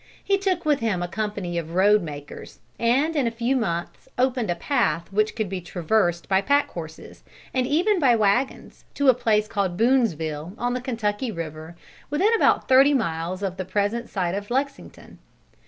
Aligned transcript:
He 0.23 0.39
took 0.39 0.65
with 0.65 0.79
him 0.79 1.03
a 1.03 1.07
company 1.07 1.59
of 1.59 1.75
road 1.75 2.01
makers, 2.01 2.57
and 2.79 3.15
in 3.15 3.27
a 3.27 3.37
few 3.37 3.55
months 3.55 4.07
opened 4.17 4.49
a 4.49 4.55
path 4.55 5.07
which 5.13 5.35
could 5.35 5.47
be 5.47 5.61
traversed 5.61 6.27
by 6.27 6.41
pack 6.41 6.69
horses, 6.71 7.23
and 7.53 7.67
even 7.67 7.99
by 7.99 8.15
wagons 8.15 8.83
to 8.95 9.09
a 9.09 9.13
place 9.13 9.47
called 9.47 9.77
Boonesville 9.77 10.53
on 10.57 10.73
the 10.73 10.81
Kentucky 10.81 11.31
river, 11.31 11.75
within 12.09 12.33
about 12.33 12.67
thirty 12.67 12.95
miles 12.95 13.43
of 13.43 13.57
the 13.57 13.63
present 13.63 14.09
site 14.09 14.33
of 14.33 14.49
Lexington. 14.49 15.19